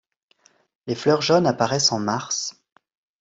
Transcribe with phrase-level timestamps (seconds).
[0.87, 2.55] Les fleurs jaunes apparaissent en mars.